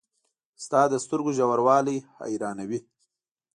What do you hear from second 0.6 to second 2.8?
•ستا د سترګو ژوروالی حیرانوي.